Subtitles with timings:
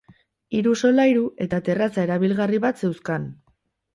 [0.59, 3.29] Hiru solairu eta terraza erabilgarri bat zeuzkan.